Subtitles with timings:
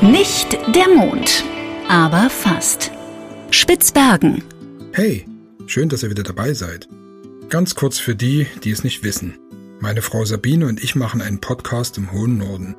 [0.00, 1.44] Nicht der Mond,
[1.88, 2.92] aber fast.
[3.50, 4.44] Spitzbergen.
[4.92, 5.26] Hey,
[5.66, 6.88] schön, dass ihr wieder dabei seid.
[7.48, 9.38] Ganz kurz für die, die es nicht wissen.
[9.80, 12.76] Meine Frau Sabine und ich machen einen Podcast im hohen Norden.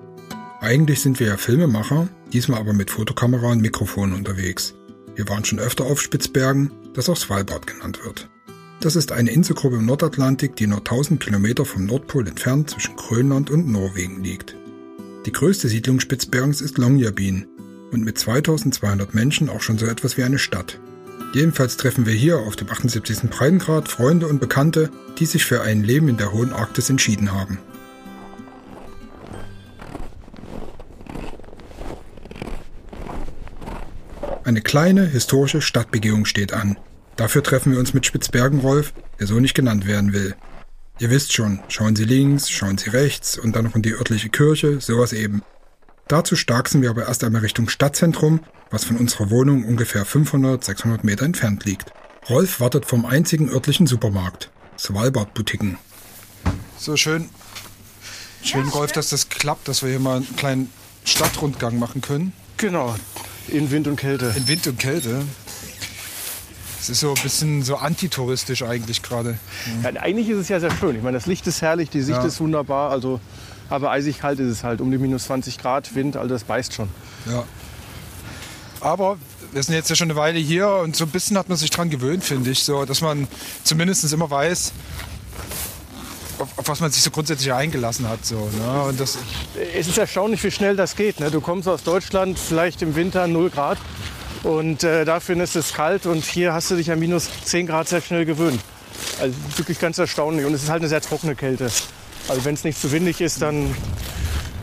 [0.61, 4.73] Eigentlich sind wir ja Filmemacher, diesmal aber mit Fotokamera und Mikrofon unterwegs.
[5.13, 8.29] Wir waren schon öfter auf Spitzbergen, das auch Svalbard genannt wird.
[8.79, 13.49] Das ist eine Inselgruppe im Nordatlantik, die nur 1000 Kilometer vom Nordpol entfernt zwischen Grönland
[13.49, 14.55] und Norwegen liegt.
[15.25, 17.45] Die größte Siedlung Spitzbergens ist Longyearbyen
[17.91, 20.79] und mit 2200 Menschen auch schon so etwas wie eine Stadt.
[21.33, 23.29] Jedenfalls treffen wir hier auf dem 78.
[23.29, 27.59] Breitengrad Freunde und Bekannte, die sich für ein Leben in der hohen Arktis entschieden haben.
[34.45, 36.77] Eine kleine historische Stadtbegehung steht an.
[37.17, 40.33] Dafür treffen wir uns mit Spitzbergen-Rolf, der so nicht genannt werden will.
[40.99, 44.27] Ihr wisst schon, schauen Sie links, schauen Sie rechts und dann noch in die örtliche
[44.27, 45.43] Kirche, sowas eben.
[46.09, 51.05] Dazu starksen wir aber erst einmal Richtung Stadtzentrum, was von unserer Wohnung ungefähr 500, 600
[51.05, 51.93] Meter entfernt liegt.
[52.27, 55.77] Rolf wartet vom einzigen örtlichen Supermarkt, Svalbard Boutiquen.
[56.77, 57.29] So schön,
[58.43, 60.69] schön Rolf, dass das klappt, dass wir hier mal einen kleinen
[61.05, 62.33] Stadtrundgang machen können.
[62.57, 62.93] Genau,
[63.47, 64.33] in Wind und Kälte.
[64.35, 65.23] In Wind und Kälte.
[66.81, 69.37] Es ist so ein bisschen so antitouristisch eigentlich gerade.
[69.83, 70.95] Ja, eigentlich ist es ja sehr schön.
[70.95, 72.25] Ich meine, das Licht ist herrlich, die Sicht Ja.
[72.25, 72.91] ist wunderbar.
[72.91, 73.19] Also,
[73.69, 74.79] aber eisig kalt ist es halt.
[74.81, 76.89] Um die minus 20 Grad Wind, also das beißt schon.
[77.29, 77.43] Ja.
[78.81, 79.17] Aber
[79.51, 81.69] wir sind jetzt ja schon eine Weile hier und so ein bisschen hat man sich
[81.69, 82.63] dran gewöhnt, finde ich.
[82.63, 83.27] So, dass man
[83.63, 84.71] zumindest immer weiß,
[86.39, 88.25] auf, auf was man sich so grundsätzlich eingelassen hat.
[88.25, 88.83] So, ne?
[88.83, 89.17] und das,
[89.75, 91.19] Es ist erstaunlich, wie schnell das geht.
[91.19, 91.29] Ne?
[91.29, 93.77] Du kommst aus Deutschland, vielleicht im Winter 0 Grad.
[94.43, 96.05] Und äh, dafür ist es kalt.
[96.05, 98.59] Und hier hast du dich an minus 10 Grad sehr schnell gewöhnt.
[99.21, 100.45] Also wirklich ganz erstaunlich.
[100.45, 101.69] Und es ist halt eine sehr trockene Kälte.
[102.27, 103.75] Also wenn es nicht zu windig ist, dann,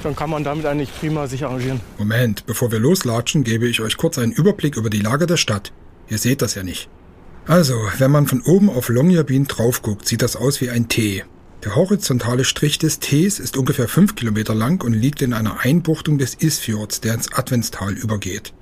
[0.03, 1.81] dann kann man damit eigentlich prima sich arrangieren.
[1.99, 5.73] Moment, bevor wir loslatschen, gebe ich euch kurz einen Überblick über die Lage der Stadt.
[6.09, 6.89] Ihr seht das ja nicht.
[7.47, 11.25] Also, wenn man von oben auf Longyearbyen drauf guckt, sieht das aus wie ein T.
[11.65, 16.19] Der horizontale Strich des Ts ist ungefähr 5 Kilometer lang und liegt in einer Einbuchtung
[16.19, 18.53] des Isfjords, der ins Adventstal übergeht.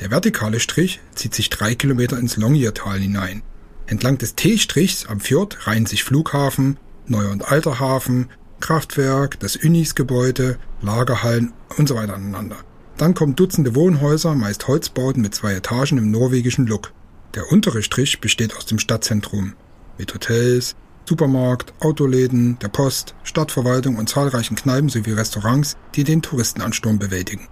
[0.00, 3.42] Der vertikale Strich zieht sich drei Kilometer ins Longyeartal hinein.
[3.86, 10.58] Entlang des T-Strichs am Fjord reihen sich Flughafen, Neuer und Alter Hafen, Kraftwerk, das Unis-Gebäude,
[10.80, 12.56] Lagerhallen und so weiter aneinander.
[12.96, 16.92] Dann kommen Dutzende Wohnhäuser, meist Holzbauten mit zwei Etagen im norwegischen Look.
[17.34, 19.52] Der untere Strich besteht aus dem Stadtzentrum
[19.98, 26.98] mit Hotels, Supermarkt, Autoläden, der Post, Stadtverwaltung und zahlreichen Kneipen sowie Restaurants, die den Touristenansturm
[26.98, 27.48] bewältigen.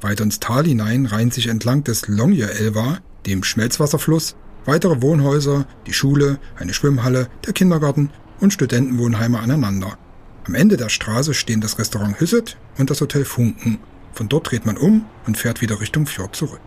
[0.00, 4.34] Weiter ins Tal hinein reihen sich entlang des Longyear-Elva, dem Schmelzwasserfluss,
[4.64, 8.10] weitere Wohnhäuser, die Schule, eine Schwimmhalle, der Kindergarten
[8.40, 9.98] und Studentenwohnheime aneinander.
[10.46, 13.78] Am Ende der Straße stehen das Restaurant Hüsset und das Hotel Funken.
[14.12, 16.60] Von dort dreht man um und fährt wieder Richtung Fjord zurück.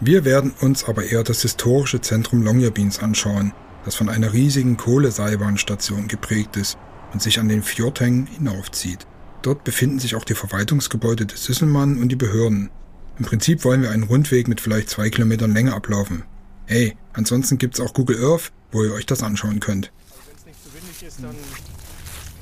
[0.00, 3.52] Wir werden uns aber eher das historische Zentrum Longyearbyens anschauen,
[3.84, 6.76] das von einer riesigen Kohleseilbahnstation geprägt ist
[7.12, 9.06] und sich an den Fjordhängen hinaufzieht.
[9.46, 12.68] Dort befinden sich auch die Verwaltungsgebäude des Sysselmann und die Behörden.
[13.16, 16.24] Im Prinzip wollen wir einen Rundweg mit vielleicht zwei Kilometern Länge ablaufen.
[16.66, 19.92] Hey, ansonsten gibt's auch Google Earth, wo ihr euch das anschauen könnt.
[20.26, 21.36] Wenn es nicht zu windig ist, dann,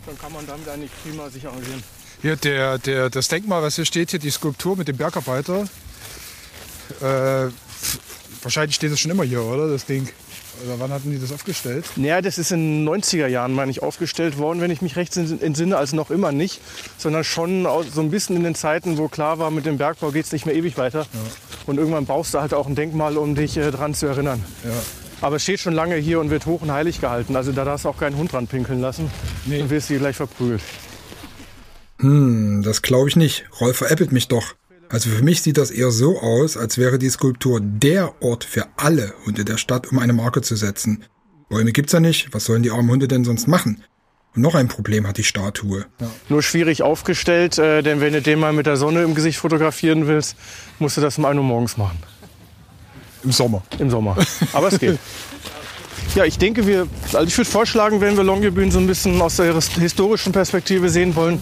[0.06, 1.82] dann kann man damit eigentlich prima sich arrangieren.
[2.22, 5.68] Hier der, der, das Denkmal, was hier steht, hier die Skulptur mit dem Bergarbeiter.
[7.02, 7.50] Äh,
[8.40, 9.68] wahrscheinlich steht das schon immer hier, oder?
[9.68, 10.08] Das Ding.
[10.64, 11.84] Oder wann hatten die das aufgestellt?
[11.96, 15.16] Naja, das ist in den 90er Jahren, meine ich, aufgestellt worden, wenn ich mich recht
[15.16, 16.60] entsinne, also noch immer nicht,
[16.98, 20.26] sondern schon so ein bisschen in den Zeiten, wo klar war, mit dem Bergbau geht
[20.26, 21.06] es nicht mehr ewig weiter.
[21.66, 24.44] Und irgendwann baust du halt auch ein Denkmal, um dich äh, dran zu erinnern.
[24.64, 24.70] Ja.
[25.20, 27.36] Aber es steht schon lange hier und wird hoch und heilig gehalten.
[27.36, 29.10] Also da darfst du auch keinen Hund dran pinkeln lassen.
[29.46, 29.60] Nee.
[29.60, 30.60] Dann wirst du hier gleich verprügelt.
[32.00, 33.44] Hm, das glaube ich nicht.
[33.60, 34.54] Rolf veräppelt mich doch.
[34.88, 38.66] Also für mich sieht das eher so aus, als wäre die Skulptur der Ort für
[38.76, 41.04] alle Hunde der Stadt, um eine Marke zu setzen.
[41.48, 43.82] Bäume gibt's ja nicht, was sollen die armen Hunde denn sonst machen?
[44.36, 45.86] Und noch ein Problem hat die Statue.
[46.28, 50.06] Nur schwierig aufgestellt, äh, denn wenn du den mal mit der Sonne im Gesicht fotografieren
[50.08, 50.36] willst,
[50.78, 51.98] musst du das um 1 Uhr morgens machen.
[53.22, 53.62] Im Sommer.
[53.78, 54.16] Im Sommer.
[54.52, 54.98] Aber es geht.
[56.14, 59.36] Ja, ich denke, wir, also ich würde vorschlagen, wenn wir Longyearbyen so ein bisschen aus
[59.36, 61.40] der his- historischen Perspektive sehen wollen,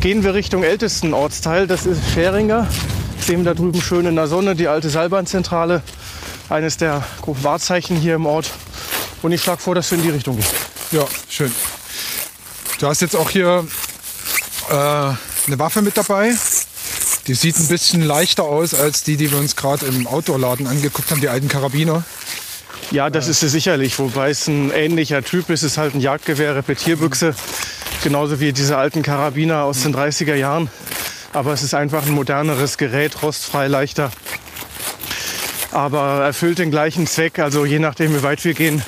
[0.00, 1.66] gehen wir Richtung ältesten Ortsteil.
[1.66, 2.66] Das ist Schäringer.
[3.20, 5.82] Sehen wir da drüben schön in der Sonne die alte Seilbahnzentrale.
[6.48, 8.50] Eines der großen Wahrzeichen hier im Ort.
[9.22, 10.46] Und ich schlage vor, dass wir in die Richtung gehen.
[10.92, 11.52] Ja, schön.
[12.78, 13.66] Du hast jetzt auch hier
[14.70, 16.34] äh, eine Waffe mit dabei.
[17.26, 21.10] Die sieht ein bisschen leichter aus als die, die wir uns gerade im Outdoor-Laden angeguckt
[21.10, 22.04] haben, die alten Karabiner.
[22.90, 23.98] Ja, das ist es sicherlich.
[23.98, 25.62] Wobei es ein ähnlicher Typ ist.
[25.62, 27.34] Es ist halt ein Jagdgewehr, Repetierbüchse.
[28.02, 30.70] Genauso wie diese alten Karabiner aus den 30er Jahren.
[31.32, 34.10] Aber es ist einfach ein moderneres Gerät, rostfrei, leichter.
[35.72, 37.38] Aber erfüllt den gleichen Zweck.
[37.38, 38.82] Also je nachdem, wie weit wir gehen,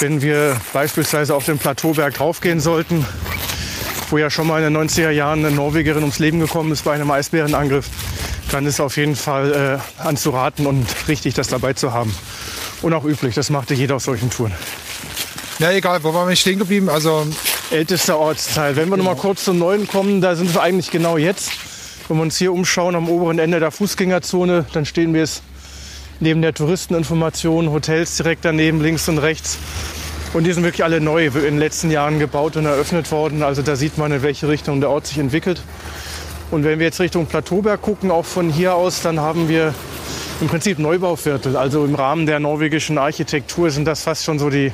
[0.00, 3.04] wenn wir beispielsweise auf den Plateauberg draufgehen sollten,
[4.10, 6.92] wo ja schon mal in den 90er Jahren eine Norwegerin ums Leben gekommen ist bei
[6.92, 7.86] einem Eisbärenangriff,
[8.50, 12.14] dann ist auf jeden Fall äh, anzuraten und richtig, das dabei zu haben.
[12.82, 14.52] Und auch üblich, das machte jeder auf solchen Touren.
[15.58, 16.88] Ja, egal, wo waren wir stehen geblieben?
[16.88, 17.26] Also
[17.70, 18.76] ältester Ortsteil.
[18.76, 19.10] Wenn wir genau.
[19.10, 21.52] noch mal kurz zum Neuen kommen, da sind wir eigentlich genau jetzt.
[22.08, 25.42] Wenn wir uns hier umschauen am oberen Ende der Fußgängerzone, dann stehen wir jetzt
[26.18, 29.58] neben der Touristeninformation, Hotels direkt daneben, links und rechts.
[30.32, 33.42] Und die sind wirklich alle neu, in den letzten Jahren gebaut und eröffnet worden.
[33.42, 35.62] Also da sieht man, in welche Richtung der Ort sich entwickelt.
[36.50, 39.72] Und wenn wir jetzt Richtung Plateauberg gucken, auch von hier aus, dann haben wir
[40.40, 41.56] im Prinzip Neubauviertel.
[41.56, 44.72] Also im Rahmen der norwegischen Architektur sind das fast schon so die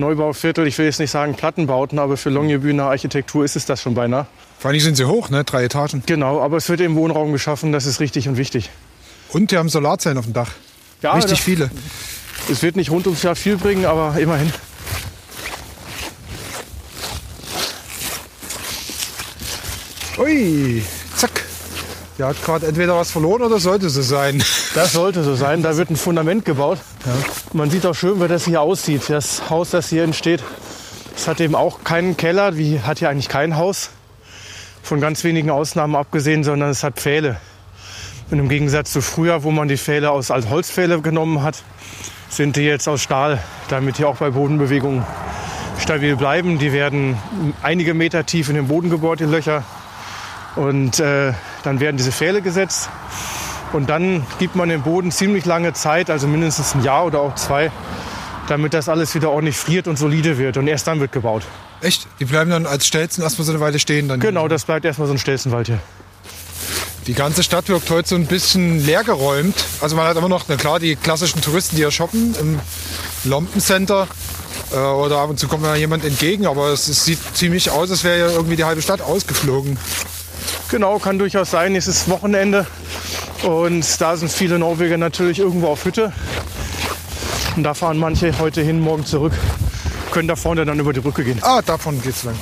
[0.00, 0.66] Neubauviertel.
[0.66, 4.26] Ich will jetzt nicht sagen Plattenbauten, aber für Longyearbyener Architektur ist es das schon beinahe.
[4.58, 5.44] Vor allem sind sie hoch, ne?
[5.44, 6.02] drei Etagen.
[6.06, 8.70] Genau, aber es wird im Wohnraum geschaffen, das ist richtig und wichtig.
[9.32, 10.50] Und die haben Solarzellen auf dem Dach.
[11.02, 11.70] Ja, Richtig viele.
[12.50, 14.52] Es wird nicht rund ums Jahr viel bringen, aber immerhin.
[20.18, 20.82] Ui.
[22.20, 24.44] Der hat gerade entweder was verloren oder sollte so sein.
[24.74, 25.62] Das sollte so sein.
[25.62, 26.76] Da wird ein Fundament gebaut.
[27.06, 27.12] Ja.
[27.54, 29.08] Man sieht auch schön, wie das hier aussieht.
[29.08, 30.42] Das Haus, das hier entsteht,
[31.14, 32.58] das hat eben auch keinen Keller.
[32.58, 33.88] Wie hat hier eigentlich kein Haus.
[34.82, 37.40] Von ganz wenigen Ausnahmen abgesehen, sondern es hat Pfähle.
[38.30, 41.62] Und im Gegensatz zu früher, wo man die Pfähle aus, als Holzpfähle genommen hat,
[42.28, 45.06] sind die jetzt aus Stahl, damit die auch bei Bodenbewegungen
[45.78, 46.58] stabil bleiben.
[46.58, 47.16] Die werden
[47.62, 49.64] einige Meter tief in den Boden gebohrt, die Löcher.
[50.54, 52.88] Und äh, dann werden diese Pfähle gesetzt.
[53.72, 57.34] Und dann gibt man dem Boden ziemlich lange Zeit, also mindestens ein Jahr oder auch
[57.36, 57.70] zwei,
[58.48, 60.56] damit das alles wieder ordentlich friert und solide wird.
[60.56, 61.44] Und erst dann wird gebaut.
[61.80, 62.06] Echt?
[62.18, 64.08] Die bleiben dann als Stelzen erstmal so eine Weile stehen?
[64.08, 65.78] Dann genau, das bleibt erstmal so ein Stelzenwald hier.
[67.06, 69.64] Die ganze Stadt wirkt heute so ein bisschen leergeräumt.
[69.80, 72.60] Also man hat immer noch, na klar, die klassischen Touristen, die hier shoppen im
[73.24, 74.06] Lompencenter.
[74.72, 77.90] Äh, oder ab und zu kommt mir jemand entgegen, aber es, es sieht ziemlich aus,
[77.90, 79.78] als wäre ja irgendwie die halbe Stadt ausgeflogen.
[80.70, 81.74] Genau, kann durchaus sein.
[81.76, 82.66] Es ist Wochenende
[83.42, 86.12] und da sind viele Norweger natürlich irgendwo auf Hütte.
[87.56, 89.32] Und da fahren manche heute hin, morgen zurück
[90.10, 91.38] können da vorne dann über die Brücke gehen.
[91.42, 92.34] Ah, davon geht's lang.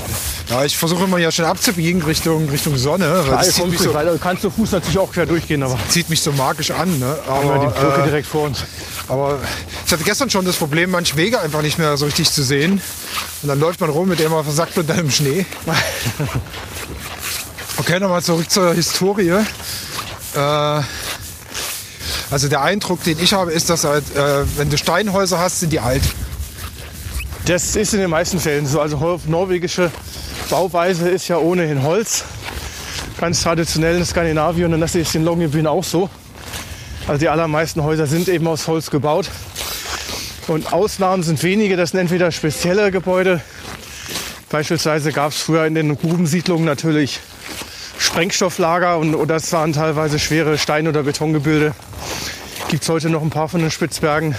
[0.49, 3.25] Ja, ich versuche immer ja schon abzubiegen Richtung, Richtung Sonne.
[3.27, 5.79] Weil das so, weil du kannst zu Fuß natürlich auch quer durchgehen, aber.
[5.89, 7.17] Zieht mich so magisch an, ne?
[7.29, 8.65] Aber, die Brücke äh, direkt vor uns.
[9.09, 9.39] Aber
[9.87, 12.81] ich hatte gestern schon das Problem, manche Wege einfach nicht mehr so richtig zu sehen.
[13.43, 15.45] Und dann läuft man rum mit immer versackt und dann im Schnee.
[17.79, 19.31] okay, nochmal zurück zur Historie.
[19.31, 20.83] Äh,
[22.31, 25.73] also der Eindruck, den ich habe, ist, dass halt, äh, wenn du Steinhäuser hast, sind
[25.73, 26.03] die alt.
[27.47, 28.81] Das ist in den meisten Fällen so.
[28.81, 29.91] Also norwegische
[30.51, 32.25] Bauweise ist ja ohnehin Holz.
[33.19, 36.11] Ganz traditionell in Skandinavien und das ist in Longyearbyen auch so.
[37.07, 39.31] Also die allermeisten Häuser sind eben aus Holz gebaut.
[40.47, 43.41] Und Ausnahmen sind wenige, das sind entweder spezielle Gebäude.
[44.51, 47.21] Beispielsweise gab es früher in den Grubensiedlungen natürlich
[47.99, 51.75] Sprengstofflager und, und das waren teilweise schwere Stein- oder Betongebilde.
[52.69, 54.37] Gibt es heute noch ein paar von den Spitzbergen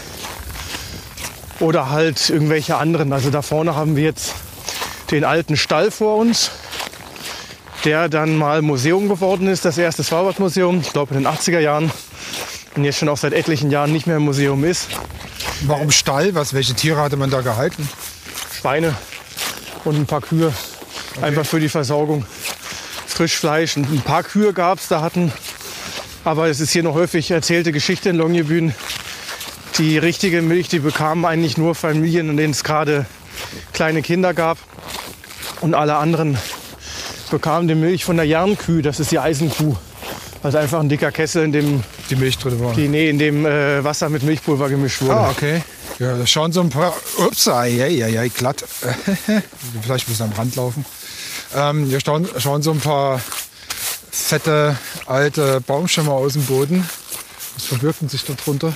[1.60, 3.12] oder halt irgendwelche anderen.
[3.14, 4.34] Also da vorne haben wir jetzt
[5.12, 6.52] den alten Stall vor uns,
[7.86, 11.92] der dann mal Museum geworden ist, das erste Svalbard-Museum, ich glaube in den 80er Jahren
[12.76, 14.88] und jetzt schon auch seit etlichen Jahren nicht mehr im Museum ist.
[15.62, 16.34] Warum Stall?
[16.36, 17.88] Was, welche Tiere hatte man da gehalten?
[18.58, 18.96] Schweine
[19.84, 20.54] und ein paar Kühe,
[21.16, 21.26] okay.
[21.26, 22.26] einfach für die Versorgung.
[23.20, 23.76] Frischfleisch.
[23.76, 25.34] Ein paar Kühe gab es, da hatten,
[26.24, 28.74] aber es ist hier noch häufig erzählte Geschichte in Longyearbyen,
[29.78, 33.06] die richtige Milch, die bekamen eigentlich nur Familien, in denen es gerade
[33.74, 34.58] kleine Kinder gab.
[35.60, 36.38] Und alle anderen
[37.30, 39.76] bekamen die Milch von der Jernkühe, das ist die Eisenkuh.
[40.42, 42.74] Also einfach ein dicker Kessel, in dem die Milch drin war.
[42.74, 45.16] Die, nee, in dem äh, Wasser mit Milchpulver gemischt wurde.
[45.16, 45.62] Ah, okay.
[46.00, 46.94] Ja, das schauen so ein paar.
[47.18, 48.64] Ups, ei, ei, ei, glatt.
[49.82, 50.86] Vielleicht muss am Rand laufen.
[51.56, 53.22] Ähm, hier schauen, schauen so ein paar
[54.12, 56.88] fette alte Baumstämme aus dem Boden.
[57.56, 58.74] Was verbirgt sich da drunter?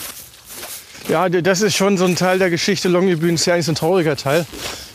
[1.09, 2.87] Ja, das ist schon so ein Teil der Geschichte.
[2.87, 4.45] Longyearbyen ist ja eigentlich so ein trauriger Teil.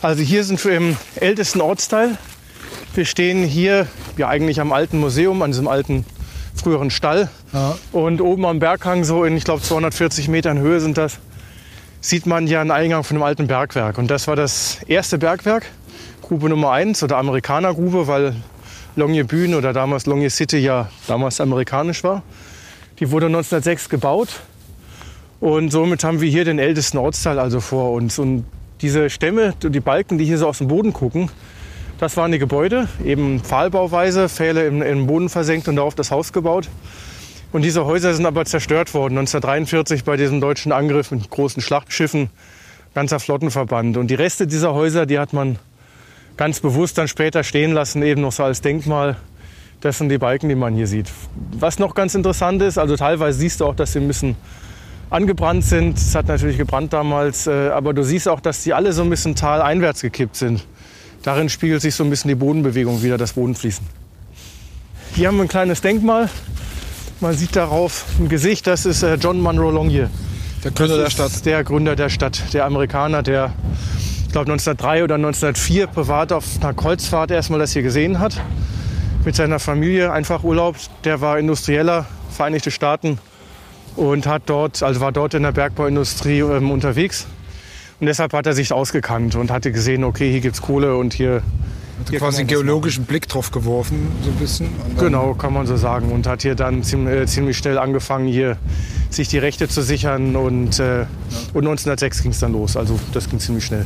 [0.01, 2.17] Also hier sind wir im ältesten Ortsteil.
[2.95, 6.05] Wir stehen hier ja eigentlich am alten Museum, an diesem alten
[6.55, 7.29] früheren Stall.
[7.53, 7.79] Ja.
[7.93, 11.19] Und oben am Berghang, so in, ich glaube, 240 Metern Höhe sind das,
[12.01, 13.99] sieht man ja einen Eingang von einem alten Bergwerk.
[13.99, 15.67] Und das war das erste Bergwerk,
[16.29, 18.37] Grube Nummer 1 oder Amerikanergrube, weil
[18.97, 22.23] Longyearbyen oder damals Longyear City ja damals amerikanisch war.
[23.01, 24.29] Die wurde 1906 gebaut
[25.41, 28.19] und somit haben wir hier den ältesten Ortsteil also vor uns.
[28.19, 28.45] Und
[28.83, 31.31] diese Stämme, die Balken, die hier so aus dem Boden gucken,
[31.99, 36.35] Das waren die Gebäude, eben Pfahlbauweise, Pfähle im, im Boden versenkt und darauf das Haus
[36.35, 36.69] gebaut.
[37.53, 42.29] Und diese Häuser sind aber zerstört worden 1943 bei diesem deutschen Angriff mit großen Schlachtschiffen,
[42.95, 43.97] ganzer Flottenverband.
[43.97, 45.59] Und die Reste dieser Häuser, die hat man
[46.39, 49.17] ganz bewusst dann später stehen lassen, eben noch so als Denkmal.
[49.81, 51.11] Das sind die Balken, die man hier sieht.
[51.53, 54.37] Was noch ganz interessant ist, also teilweise siehst du auch, dass sie ein bisschen
[55.11, 55.99] angebrannt sind.
[55.99, 59.11] Es hat natürlich gebrannt damals, äh, aber du siehst auch, dass die alle so ein
[59.11, 60.65] bisschen taleinwärts gekippt sind.
[61.23, 63.85] Darin spiegelt sich so ein bisschen die Bodenbewegung wieder, das Bodenfließen.
[65.15, 66.29] Hier haben wir ein kleines Denkmal.
[67.21, 70.09] Man sieht darauf ein Gesicht, das ist äh, John Monroe Longyear.
[70.63, 71.45] Der Gründer der Stadt.
[71.47, 73.53] Der Gründer der Stadt, der Amerikaner, der,
[74.45, 78.41] glaube 1903 oder 1904 privat auf einer Kreuzfahrt erstmal das hier gesehen hat.
[79.25, 80.77] Mit seiner Familie, einfach Urlaub.
[81.03, 83.19] Der war Industrieller, Vereinigte Staaten
[83.97, 87.27] und hat dort, also war dort in der Bergbauindustrie ähm, unterwegs.
[87.99, 91.15] Und deshalb hat er sich ausgekannt und hatte gesehen, okay, hier gibt es Kohle und
[91.15, 91.43] hier.
[91.99, 94.69] Hat quasi einen geologischen Blick drauf geworfen, so ein bisschen.
[95.01, 96.13] Genau, kann man so sagen.
[96.13, 98.57] Und hat hier dann ziemlich, äh, ziemlich schnell angefangen, hier
[99.11, 100.37] sich die Rechte zu sichern.
[100.37, 101.07] Und, äh, ja.
[101.55, 102.77] und 1906 ging es dann los.
[102.77, 103.85] Also das ging ziemlich schnell.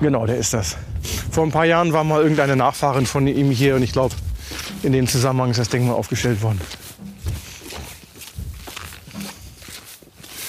[0.00, 0.76] Genau, der ist das.
[1.30, 4.14] Vor ein paar Jahren war mal irgendeine Nachfahrin von ihm hier und ich glaube,
[4.82, 6.60] in dem Zusammenhang ist das Denkmal aufgestellt worden.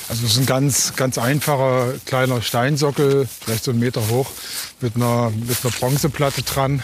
[0.09, 4.29] Also es ist ein ganz, ganz einfacher kleiner Steinsockel, vielleicht so einen Meter hoch,
[4.79, 6.81] mit einer, mit einer Bronzeplatte dran.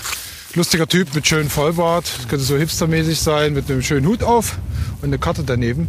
[0.53, 4.57] Lustiger Typ mit schönem Vollbart, das könnte so hipstermäßig sein, mit einem schönen Hut auf
[5.01, 5.87] und eine Karte daneben.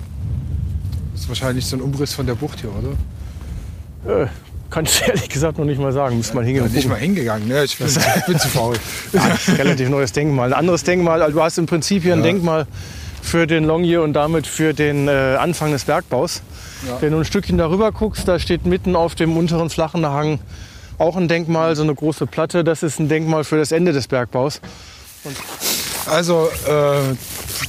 [1.12, 4.23] Das ist wahrscheinlich so ein Umriss von der Bucht hier, oder?
[4.23, 4.29] Äh,
[4.73, 6.17] kann ich ehrlich gesagt noch nicht mal sagen.
[6.17, 6.73] Muss man hingehen.
[6.73, 7.62] Nicht mal hingegangen, ne?
[7.62, 8.76] ich, bin, ich bin zu faul.
[9.12, 10.52] Ja, relativ neues Denkmal.
[10.52, 12.67] Ein anderes Denkmal, also du hast im Prinzip hier ein Denkmal
[13.23, 16.43] für den Longyear und damit für den äh, Anfang des Bergbaus.
[16.87, 17.00] Ja.
[17.00, 20.41] Wenn du ein Stückchen darüber guckst, da steht mitten auf dem unteren flachen Hang
[20.99, 22.64] auch ein Denkmal, so eine große Platte.
[22.64, 24.61] Das ist ein Denkmal für das Ende des Bergbaus.
[25.25, 25.37] Und
[26.07, 27.14] also äh,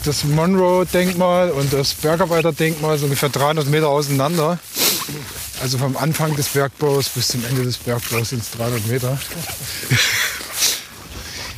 [0.05, 4.59] das Monroe-Denkmal und das Bergarbeiter-Denkmal sind ungefähr 300 Meter auseinander.
[5.61, 9.17] Also vom Anfang des Bergbaus bis zum Ende des Bergbaus sind es 300 Meter.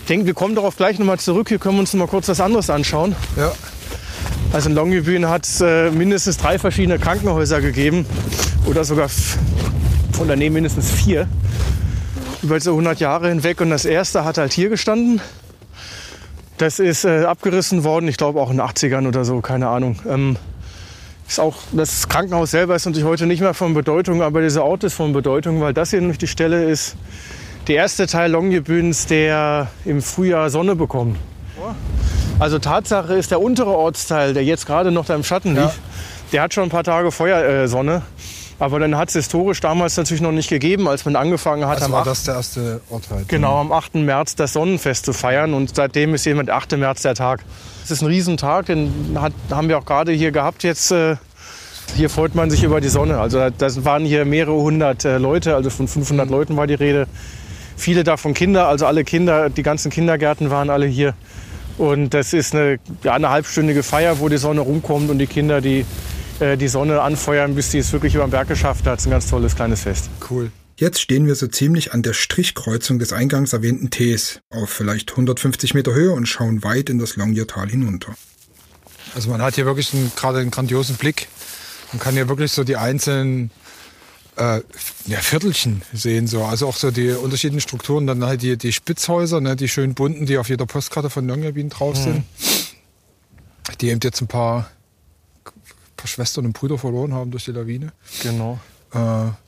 [0.06, 1.50] Ich denke, wir kommen darauf gleich nochmal zurück.
[1.50, 3.16] Hier können wir uns noch mal kurz was anderes anschauen.
[3.38, 3.52] Ja.
[4.54, 8.06] Also in Longyearbyen hat es äh, mindestens drei verschiedene Krankenhäuser gegeben
[8.66, 9.10] oder sogar
[10.12, 11.28] von daneben mindestens vier
[12.44, 13.60] über so 100 Jahre hinweg.
[13.62, 15.22] Und das erste hat halt hier gestanden.
[16.58, 20.00] Das ist äh, abgerissen worden, ich glaube auch in den 80ern oder so, keine Ahnung.
[20.08, 20.38] Ähm,
[21.27, 24.84] ist auch, das Krankenhaus selber ist natürlich heute nicht mehr von Bedeutung, aber dieser Ort
[24.84, 26.96] ist von Bedeutung, weil das hier nämlich die Stelle ist,
[27.67, 31.17] der erste Teil Longyearbyens, der im Frühjahr Sonne bekommt.
[32.38, 35.74] Also Tatsache ist, der untere Ortsteil, der jetzt gerade noch da im Schatten liegt, ja.
[36.34, 37.96] der hat schon ein paar Tage Feuersonne.
[37.96, 38.01] Äh,
[38.58, 41.82] aber dann hat es historisch damals natürlich noch nicht gegeben, als man angefangen hat.
[41.82, 43.28] Also war das der erste Ort halt.
[43.28, 43.96] Genau, am 8.
[43.96, 45.54] März das Sonnenfest zu feiern.
[45.54, 46.78] Und seitdem ist eben der 8.
[46.78, 47.42] März der Tag.
[47.84, 50.92] Es ist ein Riesentag, den hat, haben wir auch gerade hier gehabt jetzt.
[50.92, 51.18] Äh,
[51.96, 53.20] hier freut man sich über die Sonne.
[53.20, 56.32] Also da waren hier mehrere hundert äh, Leute, also von 500 mhm.
[56.32, 57.08] Leuten war die Rede.
[57.78, 61.14] Viele davon Kinder, also alle Kinder, die ganzen Kindergärten waren alle hier.
[61.78, 65.60] Und das ist eine, ja, eine halbstündige Feier, wo die Sonne rumkommt und die Kinder
[65.60, 65.86] die,
[66.39, 68.94] die Sonne anfeuern, bis sie es wirklich über den Berg geschafft hat.
[68.94, 70.10] Das ist ein ganz tolles kleines Fest.
[70.30, 70.51] Cool.
[70.77, 75.74] Jetzt stehen wir so ziemlich an der Strichkreuzung des eingangs erwähnten Tees auf vielleicht 150
[75.74, 78.15] Meter Höhe und schauen weit in das Longyear-Tal hinunter.
[79.15, 81.30] Also man hat hier wirklich einen, gerade einen grandiosen Blick.
[81.94, 83.51] Man kann hier wirklich so die einzelnen
[84.36, 84.60] äh,
[85.06, 86.27] ja, Viertelchen sehen.
[86.27, 86.44] So.
[86.44, 88.06] Also auch so die unterschiedlichen Strukturen.
[88.06, 91.70] Dann halt die, die Spitzhäuser, ne, die schönen bunten, die auf jeder Postkarte von Longyearbyen
[91.70, 92.18] drauf sind.
[92.18, 92.24] Mhm.
[93.80, 94.70] Die eben jetzt ein paar,
[96.06, 97.92] paar Schwestern und Brüder verloren haben durch die Lawine.
[98.22, 98.60] Genau.
[98.94, 98.98] Äh,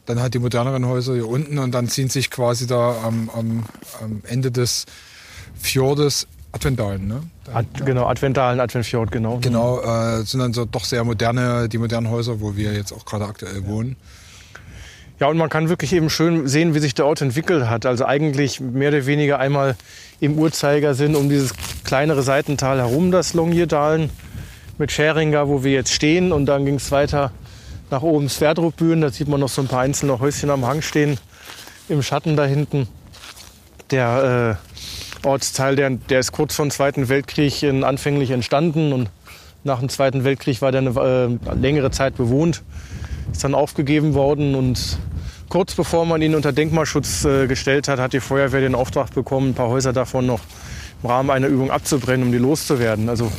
[0.05, 3.63] dann halt die moderneren Häuser hier unten und dann ziehen sich quasi da am, am,
[4.01, 4.85] am Ende des
[5.59, 7.21] Fjordes Adventalen, ne?
[7.53, 9.37] Ad, genau, Adventalen, Adventfjord, genau.
[9.39, 13.05] Genau, äh, sind dann so doch sehr moderne, die modernen Häuser, wo wir jetzt auch
[13.05, 13.67] gerade aktuell ja.
[13.67, 13.95] wohnen.
[15.19, 17.85] Ja, und man kann wirklich eben schön sehen, wie sich der Ort entwickelt hat.
[17.85, 19.75] Also eigentlich mehr oder weniger einmal
[20.19, 24.09] im Uhrzeigersinn um dieses kleinere Seitental herum, das Longyeardalen
[24.77, 26.31] mit Scheringer, wo wir jetzt stehen.
[26.31, 27.31] Und dann ging es weiter
[27.89, 29.01] nach oben Sverdrupbühnen.
[29.01, 31.17] Da sieht man noch so ein paar einzelne Häuschen am Hang stehen,
[31.89, 32.87] im Schatten da hinten.
[33.91, 34.57] Der
[35.23, 38.93] äh, Ortsteil, der, der ist kurz vor dem Zweiten Weltkrieg in, anfänglich entstanden.
[38.93, 39.09] Und
[39.63, 42.63] nach dem Zweiten Weltkrieg war der eine äh, längere Zeit bewohnt
[43.31, 44.97] ist dann aufgegeben worden und
[45.49, 49.49] kurz bevor man ihn unter Denkmalschutz äh, gestellt hat, hat die Feuerwehr den Auftrag bekommen,
[49.49, 50.41] ein paar Häuser davon noch
[51.03, 53.09] im Rahmen einer Übung abzubrennen, um die loszuwerden.
[53.09, 53.31] Also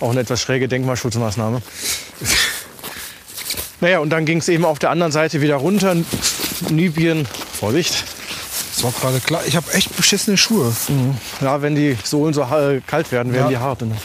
[0.00, 1.60] auch eine etwas schräge Denkmalschutzmaßnahme.
[3.80, 5.96] naja, und dann ging es eben auf der anderen Seite wieder runter.
[6.68, 7.26] Libyen,
[7.58, 8.04] Vorsicht,
[8.74, 9.42] Das war gerade klar.
[9.46, 10.74] Ich habe echt beschissene Schuhe.
[11.40, 12.44] Ja, wenn die Sohlen so
[12.86, 13.48] kalt werden, werden Ja.
[13.48, 13.82] die hart.
[13.82, 13.96] Ne?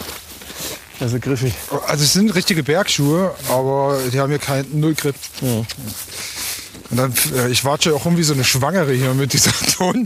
[1.00, 1.54] Also griffig.
[1.88, 5.16] Also es sind richtige Bergschuhe, aber die haben hier keinen Null Grip.
[5.42, 10.06] Und dann, äh, ich watsche auch rum wie so eine Schwangere hier mit dieser Ton,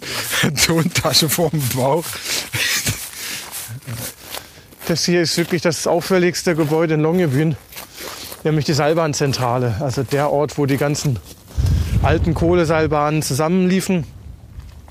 [0.66, 2.06] Tontasche vor dem Bauch.
[4.88, 7.58] Das hier ist wirklich das auffälligste Gebäude in Longyearbyen,
[8.46, 9.76] nämlich die Seilbahnzentrale.
[9.82, 11.20] Also der Ort, wo die ganzen
[12.04, 14.06] alten Kohleseilbahnen zusammenliefen,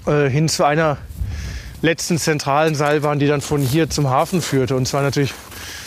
[0.07, 0.99] äh, hin zu einer
[1.81, 4.77] letzten zentralen Seilbahn, die dann von hier zum Hafen führte.
[4.77, 5.33] Und zwar natürlich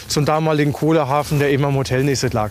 [0.07, 2.49] zum damaligen Kohlehafen, der eben am Hotel Nisset lag.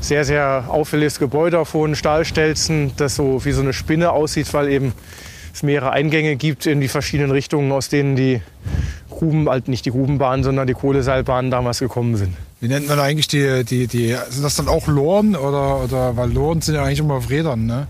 [0.00, 4.68] Sehr, sehr auffälliges Gebäude auf hohen Stahlstelzen, das so wie so eine Spinne aussieht, weil
[4.68, 4.92] eben
[5.52, 8.40] es mehrere Eingänge gibt in die verschiedenen Richtungen, aus denen die
[9.24, 12.34] Gruben, halt nicht die Grubenbahnen, sondern die Kohleseilbahnen damals gekommen sind.
[12.60, 16.30] Wie nennt man eigentlich die, die, die, sind das dann auch Loren oder, oder, weil
[16.30, 17.86] Loren sind ja eigentlich immer auf Rädern, ne?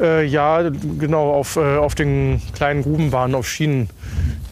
[0.00, 3.90] Äh, ja, genau, auf, äh, auf den kleinen Grubenbahnen, auf Schienen.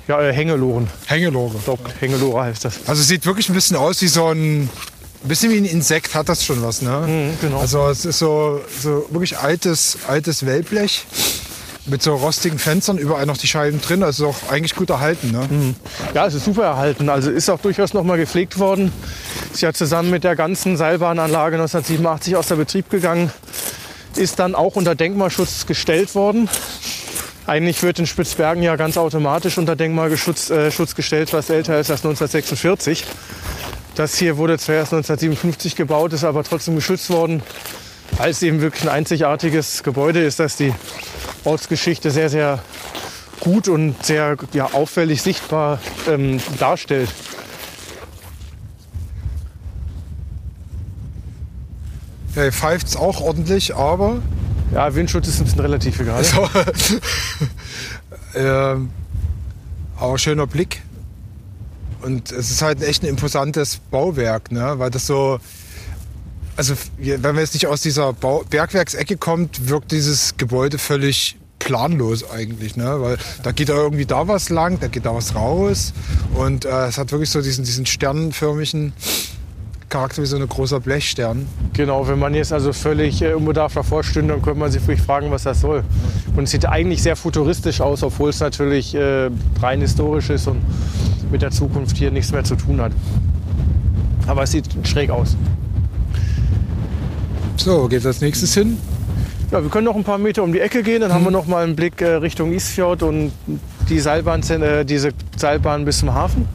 [0.06, 0.88] Ja, äh, Hängeloren.
[1.06, 1.56] Hängelore.
[1.56, 2.80] Ich glaube, Hängelore heißt das.
[2.86, 4.68] Also sieht wirklich ein bisschen aus wie so ein, ein
[5.28, 7.04] bisschen wie ein Insekt hat das schon was, ne?
[7.06, 7.60] Mhm, genau.
[7.60, 11.06] Also es ist so, so wirklich altes, altes Wellblech
[11.90, 15.74] mit so rostigen Fenstern, überall noch die Scheiben drin, also auch eigentlich gut erhalten, ne?
[16.14, 17.08] Ja, es ist super erhalten.
[17.08, 18.92] Also ist auch durchaus noch mal gepflegt worden.
[19.52, 23.30] Ist ja zusammen mit der ganzen Seilbahnanlage 1987 aus der Betrieb gegangen.
[24.16, 26.48] Ist dann auch unter Denkmalschutz gestellt worden.
[27.46, 32.04] Eigentlich wird in Spitzbergen ja ganz automatisch unter Denkmalschutz äh, gestellt, was älter ist als
[32.04, 33.04] 1946.
[33.96, 37.42] Das hier wurde zwar erst 1957 gebaut, ist aber trotzdem geschützt worden,
[38.16, 40.74] weil es eben wirklich ein einzigartiges Gebäude ist, das die
[41.44, 42.58] Ortsgeschichte sehr, sehr
[43.40, 47.10] gut und sehr ja, auffällig sichtbar ähm, darstellt.
[52.34, 54.22] Ja, hier pfeift's auch ordentlich, aber
[54.72, 56.22] Ja, Windschutz ist ein bisschen relativ egal.
[56.22, 56.48] so,
[58.38, 58.90] ähm,
[59.98, 60.82] aber schöner Blick.
[62.02, 64.74] Und es ist halt echt ein imposantes Bauwerk, ne?
[64.78, 65.38] weil das so,
[66.60, 72.30] also wenn man jetzt nicht aus dieser Bau Bergwerksecke kommt, wirkt dieses Gebäude völlig planlos
[72.30, 73.00] eigentlich, ne?
[73.00, 75.94] weil da geht da irgendwie da was lang, da geht da was raus
[76.34, 78.92] und äh, es hat wirklich so diesen, diesen sternenförmigen
[79.88, 81.46] Charakter wie so ein großer Blechstern.
[81.72, 85.00] Genau, wenn man jetzt also völlig äh, unbedarft davor stünde, dann könnte man sich wirklich
[85.00, 85.82] fragen, was das soll.
[86.36, 89.30] Und es sieht eigentlich sehr futuristisch aus, obwohl es natürlich äh,
[89.62, 90.60] rein historisch ist und
[91.32, 92.92] mit der Zukunft hier nichts mehr zu tun hat.
[94.26, 95.38] Aber es sieht schräg aus.
[97.62, 98.78] So, wo geht's als nächstes hin?
[99.50, 101.46] Ja, wir können noch ein paar Meter um die Ecke gehen, dann haben wir noch
[101.46, 103.32] mal einen Blick äh, Richtung Isfjord und
[103.90, 106.48] die Seilbahn, äh, diese Seilbahn bis zum Hafen.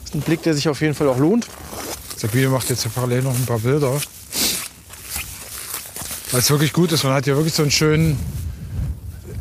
[0.00, 1.46] Das ist ein Blick, der sich auf jeden Fall auch lohnt.
[2.16, 4.00] Sabine macht jetzt parallel noch ein paar Bilder.
[6.30, 7.04] Weil es wirklich gut ist.
[7.04, 8.18] Man hat hier wirklich so einen schönen,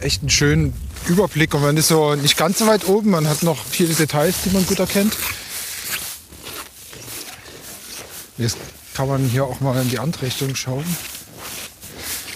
[0.02, 0.74] echt einen schönen
[1.08, 1.54] Überblick.
[1.54, 3.12] Und man ist so nicht ganz so weit oben.
[3.12, 5.16] Man hat noch viele Details, die man gut erkennt.
[8.38, 8.58] Jetzt
[8.98, 10.84] kann man hier auch mal in die andere Richtung schauen.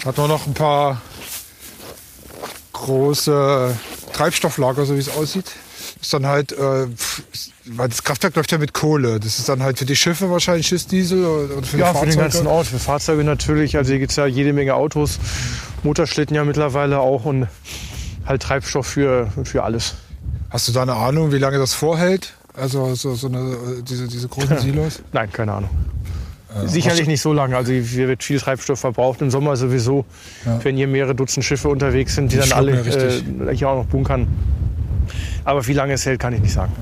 [0.04, 1.02] Hat man noch ein paar
[2.72, 3.74] große
[4.12, 5.50] Treibstofflager, so wie es aussieht.
[6.00, 6.86] Ist dann halt, äh,
[7.66, 9.18] weil das Kraftwerk läuft ja mit Kohle.
[9.18, 12.12] Das ist dann halt für die Schiffe wahrscheinlich Schiffsdiesel oder für die Ja, für den
[12.12, 12.16] Fahrzeuge.
[12.16, 13.76] ganzen Ort, für Fahrzeuge natürlich.
[13.76, 15.18] Also hier gibt es ja jede Menge Autos,
[15.82, 17.48] Motorschlitten ja mittlerweile auch und
[18.24, 19.94] halt Treibstoff für, für alles.
[20.50, 22.34] Hast du da eine Ahnung, wie lange das vorhält?
[22.54, 25.00] Also so, so eine, äh, diese, diese großen Silos?
[25.12, 25.70] Nein, keine Ahnung.
[26.66, 27.56] Sicherlich nicht so lange.
[27.56, 30.04] Also hier wird viel Treibstoff verbraucht im Sommer sowieso,
[30.62, 33.86] wenn hier mehrere Dutzend Schiffe unterwegs sind, die, dann alle ja äh, hier auch noch
[33.86, 34.26] bunkern.
[35.44, 36.72] Aber wie lange es hält, kann ich nicht sagen.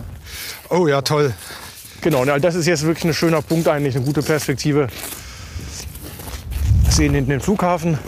[0.69, 1.33] Oh ja, toll.
[2.03, 4.89] Genau, na, das ist jetzt wirklich ein schöner Punkt eigentlich, eine gute Perspektive.
[6.85, 7.99] Wir sehen hinten den Flughafen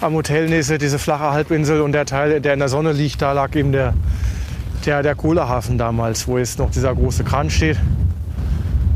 [0.00, 3.32] am Hotel Nisse, diese flache Halbinsel und der Teil, der in der Sonne liegt, da
[3.32, 3.94] lag eben der,
[4.86, 7.78] der, der Kohlehafen damals, wo jetzt noch dieser große Kran steht.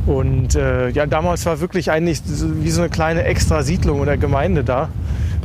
[0.06, 4.64] Und äh, ja, damals war wirklich eigentlich wie so eine kleine extra Siedlung oder Gemeinde
[4.64, 4.88] da,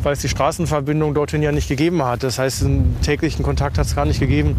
[0.01, 2.23] weil es die Straßenverbindung dorthin ja nicht gegeben hat.
[2.23, 4.55] Das heißt, einen täglichen Kontakt hat es gar nicht gegeben.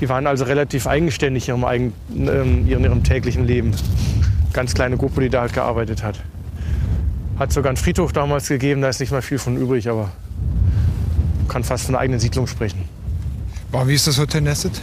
[0.00, 3.72] Die waren also relativ eigenständig in ihrem, eigen, ähm, in ihrem täglichen Leben.
[4.52, 6.20] Ganz kleine Gruppe, die da halt gearbeitet hat.
[7.38, 10.10] Hat sogar einen Friedhof damals gegeben, da ist nicht mal viel von übrig, aber
[11.48, 12.80] kann fast von einer eigenen Siedlung sprechen.
[13.70, 14.82] War, wie ist das Hotel Nesset?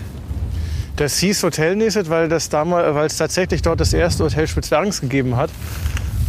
[0.99, 5.49] Das hieß Hotel Neset, weil es tatsächlich dort das erste Hotel Spitzbergens gegeben hat.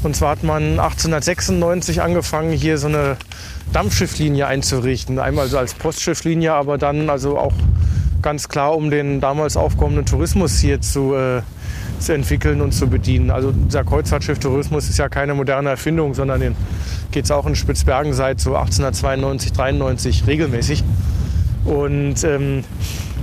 [0.04, 3.16] Und zwar hat man 1896 angefangen, hier so eine
[3.72, 5.18] Dampfschifflinie einzurichten.
[5.18, 7.52] Einmal so als Postschifflinie, aber dann also auch
[8.22, 11.42] ganz klar, um den damals aufkommenden Tourismus hier zu, äh,
[11.98, 13.32] zu entwickeln und zu bedienen.
[13.32, 16.54] Also dieser Kreuzfahrtschiff-Tourismus ist ja keine moderne Erfindung, sondern den
[17.10, 20.84] geht es auch in Spitzbergen seit so 1892, 93 regelmäßig.
[21.64, 22.62] Und ähm,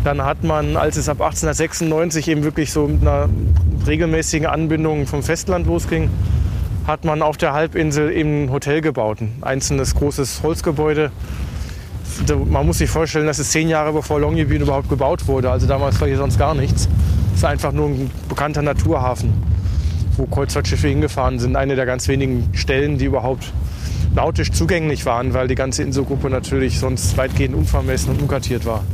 [0.07, 3.27] dann hat man, als es ab 1896 eben wirklich so mit einer
[3.85, 6.09] regelmäßigen Anbindung vom Festland losging,
[6.87, 11.11] hat man auf der Halbinsel eben ein Hotel gebaut, ein einzelnes großes Holzgebäude.
[12.45, 15.51] Man muss sich vorstellen, das ist zehn Jahre bevor Longyearbyen überhaupt gebaut wurde.
[15.51, 16.87] Also damals war hier sonst gar nichts.
[17.33, 19.33] Es ist einfach nur ein bekannter Naturhafen,
[20.15, 21.57] wo Kreuzfahrtschiffe hingefahren sind.
[21.57, 23.51] Eine der ganz wenigen Stellen, die überhaupt
[24.15, 28.85] nautisch zugänglich waren, weil die ganze Inselgruppe natürlich sonst weitgehend unvermessen und unkartiert war.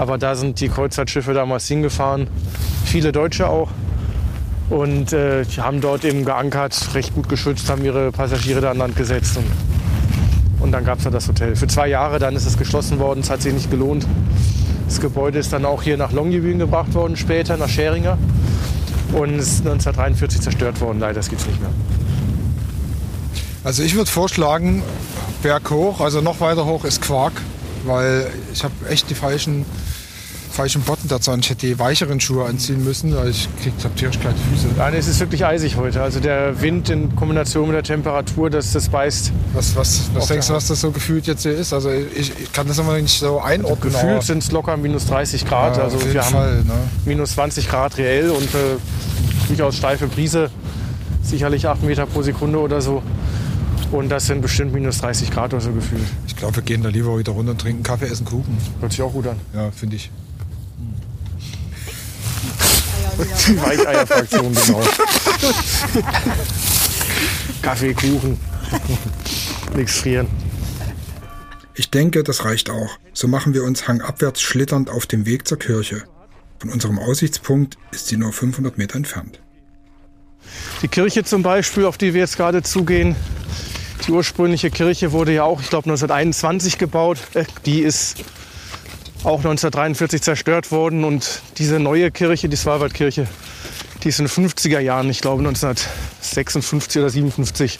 [0.00, 2.26] Aber da sind die Kreuzfahrtschiffe damals hingefahren,
[2.86, 3.68] viele Deutsche auch.
[4.70, 8.78] Und äh, die haben dort eben geankert, recht gut geschützt, haben ihre Passagiere da an
[8.78, 9.36] Land gesetzt.
[9.36, 9.44] Und,
[10.62, 11.54] und dann gab es da das Hotel.
[11.54, 14.06] Für zwei Jahre, dann ist es geschlossen worden, es hat sich nicht gelohnt.
[14.86, 18.16] Das Gebäude ist dann auch hier nach Longyearbyen gebracht worden, später nach Scheringer.
[19.12, 21.72] Und ist 1943 zerstört worden, leider, das gibt es nicht mehr.
[23.64, 24.82] Also ich würde vorschlagen,
[25.42, 27.34] Berg hoch, also noch weiter hoch ist Quark,
[27.84, 29.64] weil ich habe echt die falschen
[30.50, 31.40] falschen Botten dazu an.
[31.40, 33.48] Ich hätte die weicheren Schuhe anziehen müssen, weil ich
[33.82, 34.66] habe tierisch kalte Füße.
[34.76, 36.02] Nein, es ist wirklich eisig heute.
[36.02, 39.32] Also der Wind in Kombination mit der Temperatur, das, das beißt.
[39.54, 41.72] Was, was, was denkst du, was das so gefühlt jetzt hier ist?
[41.72, 43.94] Also ich, ich kann das immer nicht so einordnen.
[43.94, 45.76] Also gefühlt sind es locker minus 30 Grad.
[45.76, 46.74] Ja, also auf jeden wir Fall, haben ne?
[47.04, 48.76] minus 20 Grad reell und äh,
[49.48, 50.50] durchaus steife Brise.
[51.22, 53.02] Sicherlich 8 Meter pro Sekunde oder so.
[53.90, 56.06] Und das sind bestimmt minus 30 Grad oder so gefühlt.
[56.26, 58.56] Ich glaube, wir gehen da lieber wieder runter und trinken Kaffee, essen Kuchen.
[58.80, 59.40] Hört sich auch gut an.
[59.52, 60.10] Ja, finde ich.
[63.46, 64.82] Die Weicheierfraktion, genau.
[67.62, 68.38] Kaffee, Kuchen.
[69.74, 70.28] Nichts frieren.
[71.74, 72.98] Ich denke, das reicht auch.
[73.12, 76.04] So machen wir uns hangabwärts schlitternd auf dem Weg zur Kirche.
[76.58, 79.40] Von unserem Aussichtspunkt ist sie nur 500 Meter entfernt.
[80.82, 83.16] Die Kirche zum Beispiel, auf die wir jetzt gerade zugehen,
[84.06, 87.18] die ursprüngliche Kirche wurde ja auch, ich glaube, 1921 gebaut.
[87.34, 88.16] Äh, die ist
[89.24, 91.04] auch 1943 zerstört worden.
[91.04, 93.26] Und diese neue Kirche, die Svalbardkirche,
[94.02, 97.78] die ist in den 50er Jahren, ich glaube 1956 oder 57,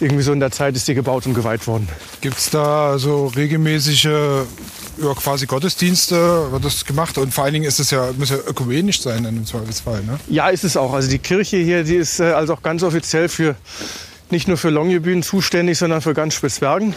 [0.00, 1.88] irgendwie so in der Zeit ist die gebaut und geweiht worden.
[2.20, 7.66] Gibt es da so regelmäßige ja, quasi Gottesdienste, wird das gemacht und vor allen Dingen
[7.66, 10.18] ist es ja, muss ja ökumenisch sein in im Zweifelsfall, ne?
[10.28, 10.92] Ja, ist es auch.
[10.92, 13.54] Also die Kirche hier, die ist äh, also auch ganz offiziell für
[14.30, 16.94] nicht nur für Longyearbyen zuständig, sondern für ganz Spitzbergen.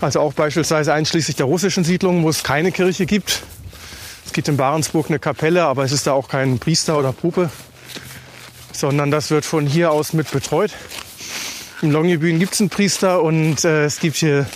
[0.00, 3.42] Also auch beispielsweise einschließlich der russischen Siedlung, wo es keine Kirche gibt.
[4.26, 7.50] Es gibt in Barentsburg eine Kapelle, aber es ist da auch kein Priester oder Puppe,
[8.72, 10.72] sondern das wird von hier aus mit betreut.
[11.82, 14.46] Im Longyearbyen gibt es einen Priester und äh, es gibt hier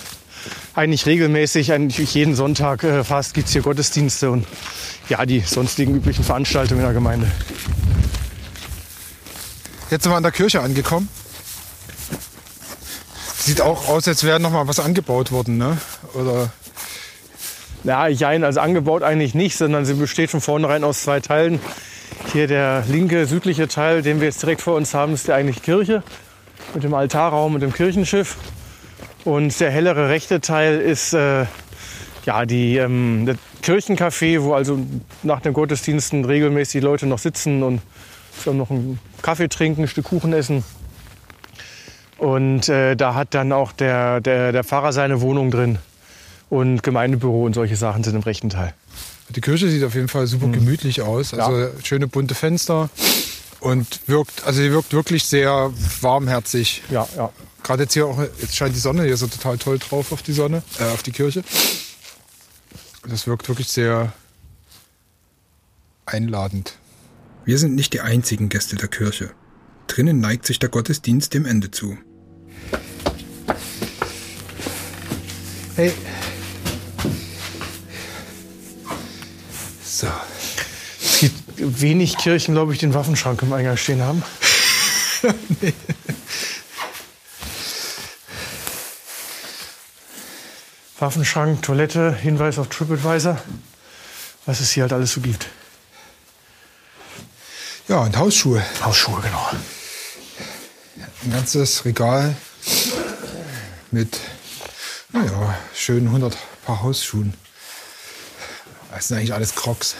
[0.73, 4.45] eigentlich regelmäßig, eigentlich jeden Sonntag äh, fast, gibt es hier Gottesdienste und
[5.09, 7.31] ja, die sonstigen üblichen Veranstaltungen in der Gemeinde.
[9.89, 11.09] Jetzt sind wir an der Kirche angekommen.
[13.41, 15.75] Sieht auch aus, als wäre noch mal was angebaut worden, ne?
[16.13, 16.51] Oder?
[17.83, 21.59] Ja, jein, also angebaut eigentlich nicht, sondern sie besteht von vornherein aus zwei Teilen.
[22.31, 25.61] Hier der linke, südliche Teil, den wir jetzt direkt vor uns haben, ist die eigentliche
[25.61, 26.03] Kirche
[26.75, 28.37] mit dem Altarraum und dem Kirchenschiff.
[29.25, 31.45] Und der hellere rechte Teil ist äh,
[32.25, 34.77] ja, die, ähm, der Kirchencafé, wo also
[35.23, 37.81] nach den Gottesdiensten regelmäßig die Leute noch sitzen und
[38.45, 40.63] noch einen Kaffee trinken, ein Stück Kuchen essen.
[42.21, 45.79] Und äh, da hat dann auch der, der, der Pfarrer seine Wohnung drin.
[46.51, 48.75] Und Gemeindebüro und solche Sachen sind im rechten Teil.
[49.29, 50.53] Die Kirche sieht auf jeden Fall super mhm.
[50.53, 51.33] gemütlich aus.
[51.33, 51.69] Also ja.
[51.83, 52.91] schöne bunte Fenster.
[53.59, 56.83] Und wirkt, also sie wirkt wirklich sehr warmherzig.
[56.91, 57.31] Ja, ja.
[57.63, 60.33] Gerade jetzt hier auch, jetzt scheint die Sonne hier so total toll drauf auf die
[60.33, 61.43] Sonne, äh, auf die Kirche.
[63.09, 64.13] Das wirkt wirklich sehr
[66.05, 66.77] einladend.
[67.45, 69.31] Wir sind nicht die einzigen Gäste der Kirche.
[69.87, 71.97] Drinnen neigt sich der Gottesdienst dem Ende zu.
[75.75, 75.93] Hey.
[79.83, 80.07] So.
[81.01, 84.21] Es gibt wenig Kirchen, glaube ich, den Waffenschrank im Eingang stehen haben.
[85.61, 85.73] nee.
[90.99, 93.41] Waffenschrank, Toilette, Hinweis auf TripAdvisor,
[94.45, 95.47] was es hier halt alles so gibt.
[97.87, 98.63] Ja, und Hausschuhe.
[98.83, 99.49] Hausschuhe, genau.
[101.23, 102.35] Ein ganzes Regal
[103.91, 104.19] mit
[105.13, 107.33] naja, schön 100 Paar Hausschuhen.
[108.91, 109.95] Das sind eigentlich alles Crocs.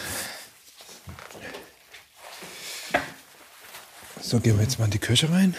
[4.20, 5.54] So, gehen wir jetzt mal in die Kirche rein.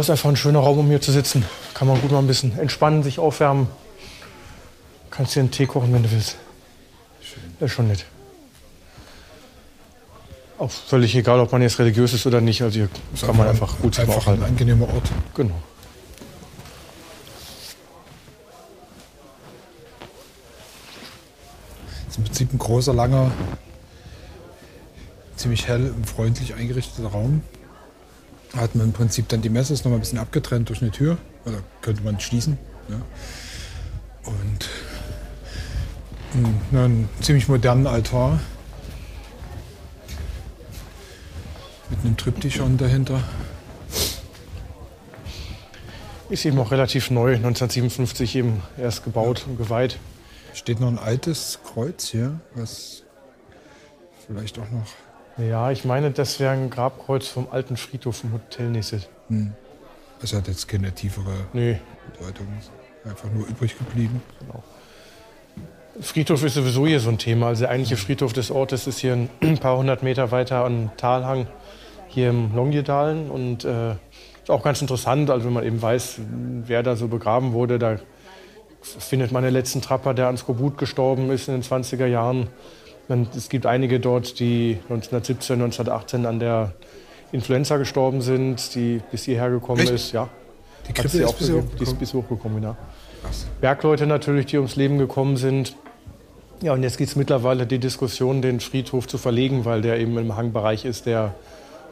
[0.00, 1.44] Ja, ist einfach ein schöner Raum, um hier zu sitzen.
[1.74, 3.66] Kann man gut mal ein bisschen entspannen, sich aufwärmen.
[5.10, 6.36] Kannst dir einen Tee kochen, wenn du willst.
[7.20, 7.42] Schön.
[7.60, 8.06] Ist schon nett.
[10.56, 12.62] Auch völlig egal, ob man jetzt religiös ist oder nicht.
[12.62, 15.10] Also hier das kann man einfach gut sich Einfach ein angenehmer Ort.
[15.34, 15.60] Genau.
[22.06, 23.30] Das ist im Prinzip ein großer, langer,
[25.36, 27.42] ziemlich hell und freundlich eingerichteter Raum.
[28.52, 30.82] Da hat man im Prinzip dann die Messe ist noch mal ein bisschen abgetrennt durch
[30.82, 31.18] eine Tür.
[31.44, 32.58] Oder könnte man schließen.
[32.88, 33.00] Ja.
[34.24, 34.68] Und
[36.72, 38.40] einen ziemlich modernen Altar
[41.90, 43.22] mit einem Triptychon dahinter.
[46.28, 49.46] Ist eben auch relativ neu, 1957 eben erst gebaut ja.
[49.46, 49.98] und geweiht.
[50.54, 53.02] Steht noch ein altes Kreuz hier, was
[54.26, 54.86] vielleicht auch noch.
[55.40, 59.08] Ja, ich meine, das wäre ein Grabkreuz vom alten Friedhof vom Hotel Nisset.
[59.28, 59.52] Hm.
[60.20, 61.78] Das hat jetzt keine tiefere nee.
[62.12, 62.46] Bedeutung.
[63.04, 64.20] Einfach nur übrig geblieben.
[64.40, 64.62] Genau.
[66.00, 67.48] Friedhof ist sowieso hier so ein Thema.
[67.48, 71.46] Also der eigentliche Friedhof des Ortes ist hier ein paar hundert Meter weiter an Talhang,
[72.08, 73.30] hier im Longjedalen.
[73.30, 73.92] Und äh,
[74.42, 76.20] ist auch ganz interessant, also wenn man eben weiß,
[76.66, 77.78] wer da so begraben wurde.
[77.78, 77.98] Da
[78.82, 82.48] findet man den letzten Trapper, der an Skorbut gestorben ist in den 20er Jahren.
[83.36, 86.72] Es gibt einige dort, die 1917, 1918 an der
[87.32, 89.90] Influenza gestorben sind, die bis hierher gekommen Echt?
[89.90, 90.12] ist.
[90.12, 90.28] Ja.
[90.88, 91.76] Die Krippe ist, bis hochgekommen?
[91.78, 92.76] die ist bis hochgekommen, ja.
[93.22, 93.46] Krass.
[93.60, 95.76] Bergleute natürlich, die ums Leben gekommen sind.
[96.62, 100.16] Ja, und jetzt gibt es mittlerweile die Diskussion, den Friedhof zu verlegen, weil der eben
[100.16, 101.34] im Hangbereich ist, der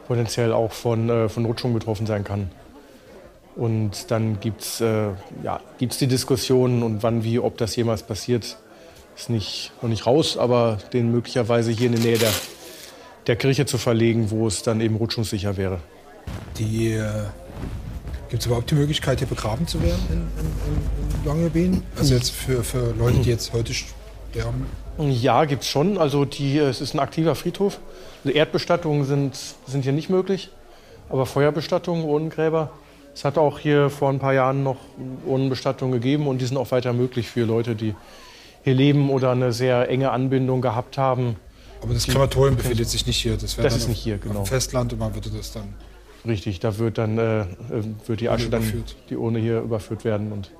[0.07, 2.49] potenziell auch von, äh, von Rutschung betroffen sein kann.
[3.55, 5.09] Und dann gibt es äh,
[5.43, 8.57] ja, gibt's die Diskussion und wann, wie, ob das jemals passiert,
[9.19, 12.31] ist nicht, noch nicht raus, aber den möglicherweise hier in der Nähe der,
[13.27, 15.79] der Kirche zu verlegen, wo es dann eben rutschungssicher wäre.
[16.57, 17.25] Die, äh,
[18.29, 21.83] Gibt es überhaupt die Möglichkeit, hier begraben zu werden in, in, in Longyearbyen?
[21.97, 24.67] Also jetzt für, für Leute, die jetzt heute sterben?
[24.99, 25.97] Ja, gibt es schon.
[25.97, 27.79] Also die, es ist ein aktiver Friedhof.
[28.23, 30.49] Also Erdbestattungen sind, sind hier nicht möglich,
[31.09, 32.71] aber Feuerbestattungen, Urnengräber.
[33.15, 34.77] Es hat auch hier vor ein paar Jahren noch
[35.25, 37.95] Urnenbestattungen gegeben und die sind auch weiter möglich für Leute, die
[38.63, 41.35] hier leben oder eine sehr enge Anbindung gehabt haben.
[41.81, 43.37] Aber das Krematorium befindet sich nicht hier.
[43.37, 44.45] Das, das ist nicht hier, genau.
[44.45, 45.73] Festland und man würde das dann.
[46.27, 47.45] Richtig, da wird dann äh,
[48.05, 50.51] wird die Asche dann die Urne hier überführt werden und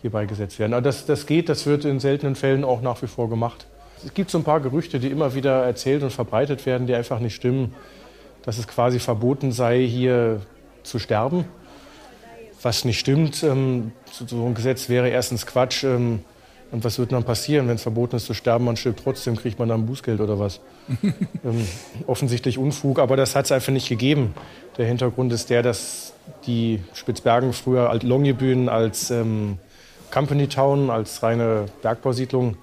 [0.00, 0.72] hier beigesetzt werden.
[0.72, 3.66] Aber das, das geht, das wird in seltenen Fällen auch nach wie vor gemacht.
[4.04, 7.20] Es gibt so ein paar Gerüchte, die immer wieder erzählt und verbreitet werden, die einfach
[7.20, 7.74] nicht stimmen,
[8.42, 10.40] dass es quasi verboten sei, hier
[10.82, 11.44] zu sterben.
[12.62, 15.84] Was nicht stimmt, ähm, so ein Gesetz wäre erstens Quatsch.
[15.84, 16.20] Ähm,
[16.70, 19.58] und was wird dann passieren, wenn es verboten ist zu sterben, man stirbt trotzdem, kriegt
[19.58, 20.60] man dann Bußgeld oder was?
[21.02, 21.66] ähm,
[22.06, 24.34] offensichtlich Unfug, aber das hat es einfach nicht gegeben.
[24.76, 26.12] Der Hintergrund ist der, dass
[26.46, 29.58] die Spitzbergen früher Longyearbyen als ähm,
[30.10, 32.56] Company Town als reine Bergbausiedlung.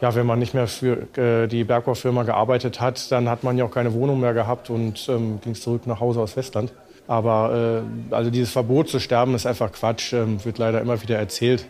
[0.00, 3.64] Ja, wenn man nicht mehr für äh, die Bergbaufirma gearbeitet hat, dann hat man ja
[3.64, 6.72] auch keine Wohnung mehr gehabt und ähm, ging zurück nach Hause aus Westland.
[7.06, 11.18] Aber äh, also dieses Verbot zu sterben ist einfach Quatsch, ähm, wird leider immer wieder
[11.18, 11.66] erzählt,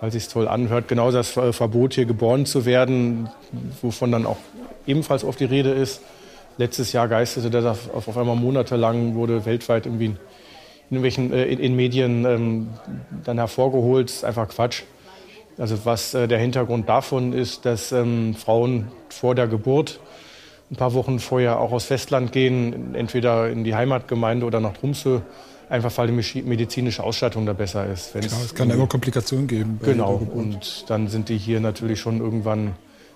[0.00, 0.88] weil sich toll anhört.
[0.88, 3.28] Genauso das äh, Verbot hier geboren zu werden,
[3.82, 4.38] wovon dann auch
[4.86, 6.02] ebenfalls oft die Rede ist.
[6.58, 10.16] Letztes Jahr geisterte das auf, einmal monatelang, wurde weltweit irgendwie in
[10.90, 12.68] irgendwelchen äh, in, in, Medien ähm,
[13.24, 14.82] dann hervorgeholt, ist einfach Quatsch.
[15.58, 20.00] Also was äh, der Hintergrund davon ist, dass ähm, Frauen vor der Geburt
[20.70, 25.20] ein paar Wochen vorher auch aus Festland gehen, entweder in die Heimatgemeinde oder nach Tromsø,
[25.68, 28.12] einfach weil die medizinische Ausstattung da besser ist.
[28.12, 29.80] Klar, es kann immer Komplikationen geben.
[29.82, 32.74] Genau, und dann sind die hier natürlich schon irgendwann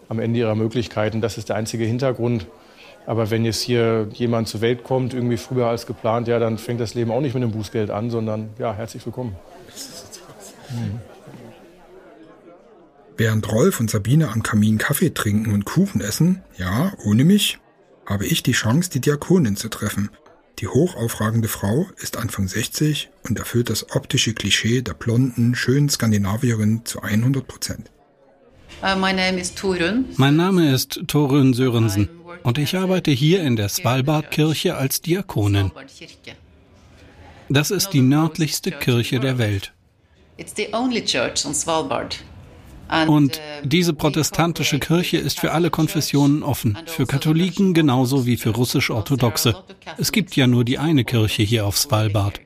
[0.08, 1.20] am Ende ihrer Möglichkeiten.
[1.20, 2.46] Das ist der einzige Hintergrund.
[3.06, 6.80] Aber wenn jetzt hier jemand zur Welt kommt, irgendwie früher als geplant, ja, dann fängt
[6.80, 9.36] das Leben auch nicht mit einem Bußgeld an, sondern ja, herzlich willkommen.
[10.70, 11.00] Mhm.
[13.16, 17.58] Während Rolf und Sabine am Kamin Kaffee trinken und Kuchen essen, ja, ohne mich,
[18.06, 20.10] habe ich die Chance, die Diakonin zu treffen.
[20.60, 26.84] Die hochaufragende Frau ist Anfang 60 und erfüllt das optische Klischee der blonden, schönen Skandinavierin
[26.84, 27.90] zu 100 Prozent.
[28.82, 30.04] Mein Name ist Torun.
[30.16, 32.10] Mein Name ist Torun Sörensen
[32.42, 35.70] und ich arbeite hier in der Svalbard-Kirche als Diakonin.
[37.48, 39.72] Das ist die nördlichste Kirche der Welt.
[43.06, 49.54] Und diese protestantische Kirche ist für alle Konfessionen offen, für Katholiken genauso wie für russisch-orthodoxe.
[49.96, 52.40] Es gibt ja nur die eine Kirche hier auf Svalbard.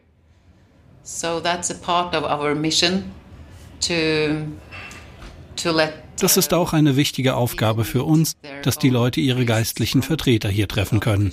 [6.21, 10.69] Das ist auch eine wichtige Aufgabe für uns, dass die Leute ihre geistlichen Vertreter hier
[10.69, 11.33] treffen können.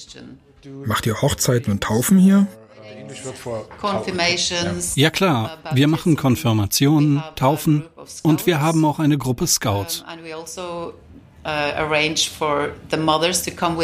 [0.85, 2.47] Macht ihr Hochzeiten und Taufen hier?
[4.95, 7.83] Ja klar, wir machen Konfirmationen, Taufen
[8.23, 10.03] und wir haben auch eine Gruppe Scouts.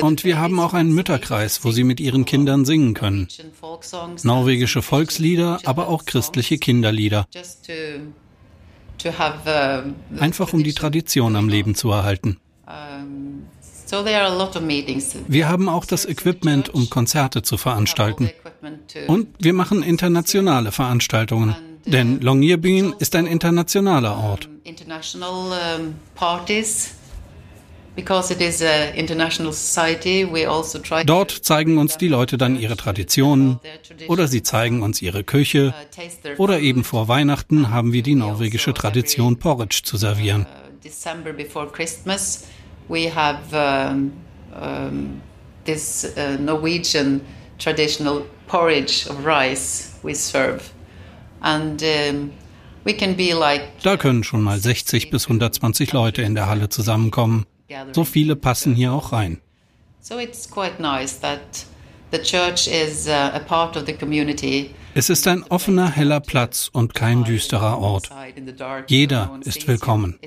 [0.02, 3.28] Und wir haben auch einen Mütterkreis, wo sie mit ihren Kindern singen können.
[4.24, 7.28] Norwegische Volkslieder, aber auch christliche Kinderlieder.
[10.20, 12.38] Einfach um die Tradition am Leben zu erhalten.
[15.28, 18.30] Wir haben auch das Equipment, um Konzerte zu veranstalten.
[19.08, 21.56] Und wir machen internationale Veranstaltungen.
[21.86, 24.50] Denn Longyearbyen ist ein internationaler Ort.
[30.50, 33.60] Also Dort zeigen uns die Leute dann ihre Traditionen
[34.08, 35.74] oder sie zeigen uns ihre Küche
[36.38, 40.46] uh, oder eben vor Weihnachten haben wir die norwegische Tradition Porridge zu servieren.
[42.90, 44.14] We have um,
[44.54, 45.22] um,
[45.66, 47.22] this uh, Norwegian
[47.60, 50.72] traditional porridge of rice we serve.
[51.42, 52.32] And um,
[53.84, 57.46] da können schon mal 60 bis 120 Leute in der Halle zusammenkommen.
[57.92, 59.42] So viele passen hier auch rein.
[60.10, 60.16] Uh,
[64.98, 68.10] es ist ein offener, heller Platz und kein düsterer Ort.
[68.88, 70.18] Jeder ist willkommen.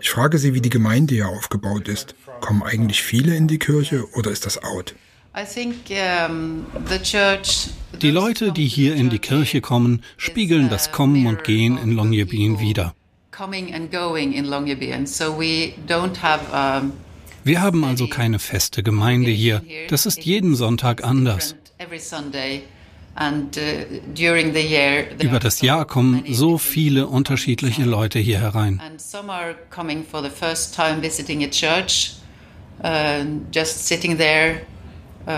[0.00, 2.14] Ich frage Sie, wie die Gemeinde hier aufgebaut ist.
[2.42, 4.94] Kommen eigentlich viele in die Kirche oder ist das out?
[8.02, 12.60] Die Leute, die hier in die Kirche kommen, spiegeln das Kommen und Gehen in Longyearbyen
[12.60, 12.94] wider.
[17.44, 19.62] Wir haben also keine feste Gemeinde hier.
[19.88, 21.54] Das ist jeden Sonntag anders.
[21.78, 23.24] Uh,
[25.20, 28.80] Über das Jahr kommen so viele unterschiedliche Leute hier herein.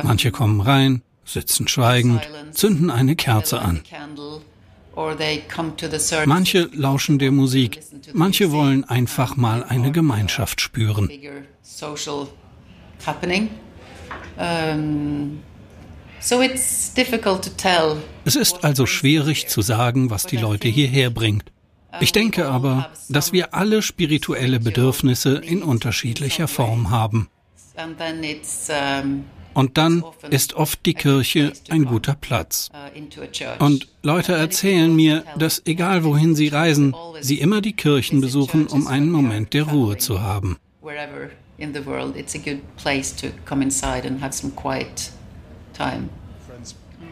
[0.03, 3.83] Manche kommen rein, sitzen schweigend, zünden eine Kerze an.
[6.27, 7.81] Manche lauschen der Musik,
[8.15, 11.11] manche wollen einfach mal eine Gemeinschaft spüren.
[18.25, 21.53] Es ist also schwierig zu sagen, was die Leute hierher bringt.
[22.01, 27.29] Ich denke aber, dass wir alle spirituelle Bedürfnisse in unterschiedlicher Form haben.
[29.57, 32.69] Und dann ist oft die Kirche ein guter Platz.
[33.59, 38.87] Und Leute erzählen mir, dass egal wohin sie reisen, sie immer die Kirchen besuchen, um
[38.87, 40.59] einen Moment der Ruhe zu haben.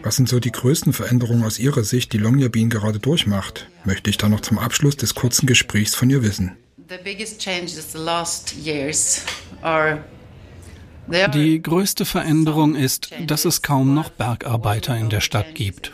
[0.03, 3.69] Was sind so die größten Veränderungen aus Ihrer Sicht, die Longyearbyen gerade durchmacht?
[3.87, 6.55] Möchte ich dann noch zum Abschluss des kurzen Gesprächs von ihr wissen.
[6.91, 9.23] The biggest changes the last years
[9.63, 10.05] are
[11.07, 15.93] die größte Veränderung ist, dass es kaum noch Bergarbeiter in der Stadt gibt.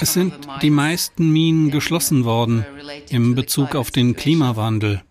[0.00, 0.32] Es sind
[0.62, 2.66] die meisten Minen geschlossen worden
[3.10, 5.02] im Bezug auf den Klimawandel.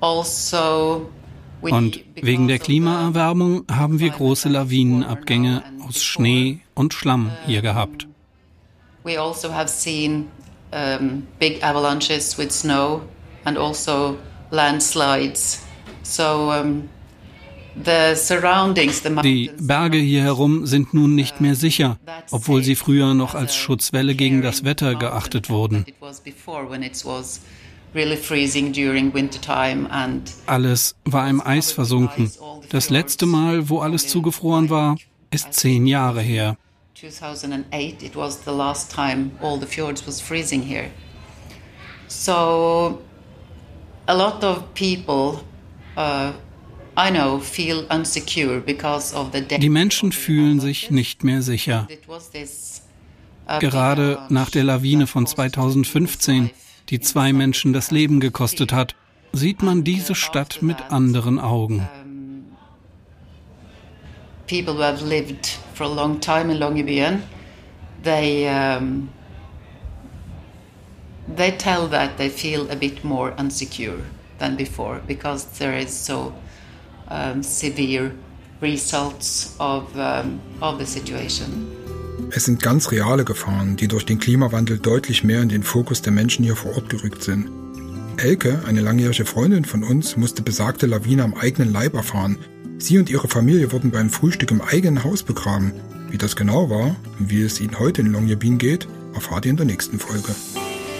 [0.00, 1.10] Also
[1.60, 8.06] Und wegen der Klimaerwärmung haben wir große Lawinenabgänge aus Schnee und Schlamm hier gehabt.
[9.02, 10.26] We also have seen
[10.72, 13.02] um, big avalanches with snow
[13.44, 14.16] and also
[14.50, 15.64] landslides.
[16.02, 16.88] So um,
[17.84, 21.98] the surroundings, the die Berge hier herum sind nun nicht mehr sicher,
[22.30, 25.84] obwohl sie früher noch als Schutzwelle gegen das Wetter geachtet wurden.
[30.46, 32.30] Alles war im Eis versunken.
[32.68, 34.96] Das letzte Mal, wo alles zugefroren war,
[35.30, 36.56] ist zehn Jahre her.
[37.00, 40.90] 2008, it was the last time all the fjords was freezing here.
[42.08, 43.00] So
[44.06, 45.42] a lot of people
[45.96, 46.32] uh,
[46.98, 51.88] I know feel unsecure because of the Die Menschen fühlen sich nicht mehr sicher.
[53.48, 56.50] Uh, Gerade nach der Lawine von 2015,
[56.90, 58.94] die zwei Menschen das Leben gekostet hat,
[59.32, 61.88] sieht man diese Stadt mit anderen Augen.
[64.50, 67.22] People who have lived for a long time in Longyearbyen,
[68.02, 69.08] they um,
[71.36, 74.02] they tell that they feel a bit more unsecure
[74.40, 76.32] than before because there is so
[77.06, 78.10] um, severe
[78.60, 81.68] results of um, of the situation.
[82.32, 86.12] Es sind ganz reale Gefahren, die durch den Klimawandel deutlich mehr in den Fokus der
[86.12, 87.48] Menschen hier vor Ort gerückt sind.
[88.16, 92.36] Elke, eine langjährige Freundin von uns, musste besagte Lawine am eigenen Leib erfahren,
[92.80, 95.72] Sie und ihre Familie wurden beim Frühstück im eigenen Haus begraben.
[96.10, 99.56] Wie das genau war und wie es ihnen heute in Longyearbyen geht, erfahrt ihr in
[99.56, 100.34] der nächsten Folge.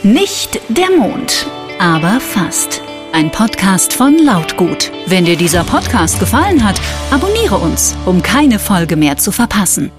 [0.03, 1.47] Nicht der Mond,
[1.79, 2.83] aber fast.
[3.13, 4.93] ein Podcast von Lautgut.
[5.07, 9.91] Wenn dir dieser Podcast gefallen hat, abonniere uns, um keine Folge mehr zu verpassen.